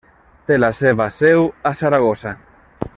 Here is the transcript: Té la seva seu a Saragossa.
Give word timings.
Té 0.47 0.57
la 0.61 0.69
seva 0.79 1.07
seu 1.19 1.45
a 1.71 1.73
Saragossa. 1.83 2.37